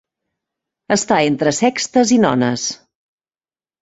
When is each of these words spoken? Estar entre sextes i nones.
Estar 0.95 1.19
entre 1.33 1.53
sextes 1.59 2.15
i 2.19 2.21
nones. 2.27 2.67